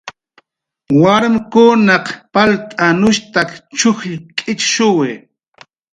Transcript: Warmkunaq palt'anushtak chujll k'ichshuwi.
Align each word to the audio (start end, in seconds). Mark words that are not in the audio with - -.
Warmkunaq 1.01 2.05
palt'anushtak 2.33 3.49
chujll 3.77 4.17
k'ichshuwi. 4.37 5.11